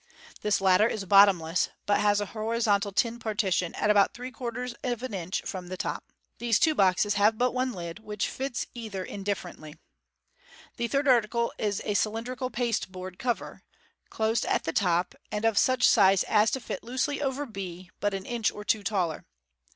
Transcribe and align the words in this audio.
This 0.41 0.59
latter 0.61 0.87
is 0.87 1.05
bottomless, 1.05 1.69
but 1.85 1.99
has 1.99 2.19
a 2.19 2.25
horizontal 2.33 2.91
tin 2.91 3.19
partition 3.19 3.75
at 3.75 3.91
about 3.91 4.15
three 4.15 4.31
quarters 4.31 4.73
of 4.83 5.03
an 5.03 5.13
inch 5.13 5.43
from 5.43 5.65
MODERN 5.65 5.69
MAGIC. 5.69 5.69
33i 5.69 5.69
6=3 5.69 5.69
the 5.69 5.77
top. 5.77 6.13
These 6.39 6.59
two 6.59 6.73
boxes 6.73 7.13
have 7.13 7.37
but 7.37 7.51
one 7.51 7.77
I'd, 7.77 7.99
which 7.99 8.27
fits 8.27 8.65
either 8.73 9.05
indif 9.05 9.37
ferently. 9.43 9.77
The 10.77 10.87
third 10.87 11.07
article 11.07 11.53
is 11.59 11.83
a 11.85 11.93
cylindrical 11.93 12.49
pasteboard 12.49 13.19
cover 13.19 13.61
(Fig. 14.09 14.11
212), 14.11 14.17
closed 14.17 14.45
at 14.47 14.63
the 14.63 14.73
top, 14.73 15.13
and 15.31 15.45
of 15.45 15.59
such 15.59 15.85
a 15.85 15.89
size 15.89 16.23
as 16.23 16.49
to 16.49 16.59
fit 16.59 16.83
loosely 16.83 17.21
over 17.21 17.45
B, 17.45 17.91
but 17.99 18.15
an 18.15 18.25
inch 18.25 18.51
or 18.51 18.63
two 18.65 18.81
taller. 18.81 19.23